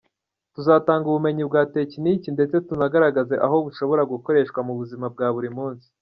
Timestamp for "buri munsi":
5.35-5.87